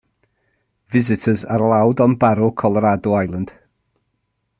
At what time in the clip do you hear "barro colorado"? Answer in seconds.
2.17-3.13